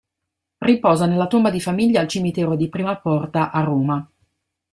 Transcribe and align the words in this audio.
Riposa 0.57 1.05
nella 1.05 1.27
tomba 1.27 1.51
di 1.51 1.61
famiglia 1.61 1.99
al 2.01 2.07
cimitero 2.07 2.55
di 2.55 2.69
Prima 2.69 2.97
Porta 2.97 3.51
a 3.51 3.61
Roma. 3.61 4.09